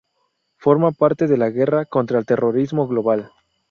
[0.57, 3.29] Forma parte de la Guerra Contra el Terrorismo global.